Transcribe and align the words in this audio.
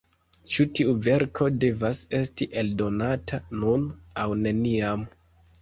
Ĉi 0.53 0.63
tiu 0.79 0.95
verko 1.07 1.49
devas 1.65 2.01
esti 2.21 2.49
eldonata 2.63 3.41
nun 3.63 3.87
aŭ 4.25 4.29
neniam. 4.45 5.07